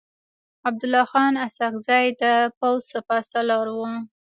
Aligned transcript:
عبدالله 0.67 1.03
خان 1.11 1.33
اسحق 1.45 1.75
زی 1.87 2.05
د 2.21 2.23
پوځ 2.57 2.79
سپه 2.91 3.17
سالار 3.31 3.67
و. 3.71 3.79